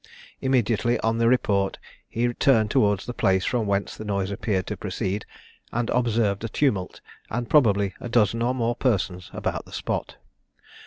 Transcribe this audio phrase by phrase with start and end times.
[0.41, 1.77] Immediately on the report,
[2.09, 5.27] he turned towards the place from whence the noise appeared to proceed,
[5.71, 10.17] and observed a tumult, and probably a dozen or more persons about the spot.